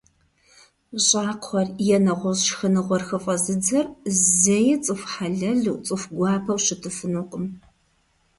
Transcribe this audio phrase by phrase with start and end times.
[1.05, 3.85] ЩӀакхъуэр е нэгъуэщӀ шхыныгъуэр хыфӀэзыдзэр
[4.39, 7.45] зэи цӀыху хьэлэлу, цӀыху гуапэу щытыфынукъым.